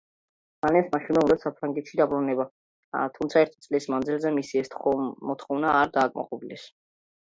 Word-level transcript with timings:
რენეს 0.67 0.87
მაშინვე 0.93 1.19
უნდოდა 1.23 1.41
საფრანგეთში 1.43 1.99
დაბრუნება 1.99 2.47
თუმცა 3.17 3.43
ერთი 3.45 3.63
წლის 3.69 3.87
მანძილზე 3.95 4.33
მისი 4.39 4.63
ეს 4.63 4.73
მოთხოვნა 5.33 5.77
არ 5.83 5.93
დააკმაყოფილეს. 5.99 6.65